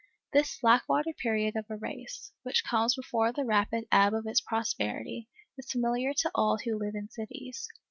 [0.33, 4.41] This slack water period of a race, which comes before the rapid ebb of its
[4.41, 7.67] prosperity, is familiar to all who live in cities.